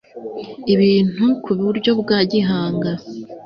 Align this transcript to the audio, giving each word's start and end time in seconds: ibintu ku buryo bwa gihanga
ibintu 0.73 1.25
ku 1.43 1.51
buryo 1.61 1.91
bwa 2.01 2.19
gihanga 2.31 2.91